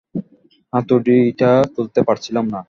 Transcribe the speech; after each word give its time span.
হাতুড়িটা 0.73 1.51
তুলতে 1.75 1.99
পারছিলাম 2.07 2.45
না। 2.47 2.59